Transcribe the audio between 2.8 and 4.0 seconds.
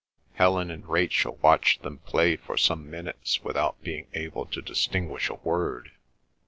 minutes without